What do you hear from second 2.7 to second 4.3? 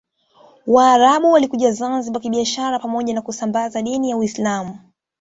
pamoja na kusambaza dini ya